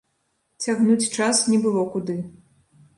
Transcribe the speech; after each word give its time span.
Цягнуць 0.65 1.11
час 1.15 1.45
не 1.53 1.63
было 1.69 1.87
куды. 1.95 2.21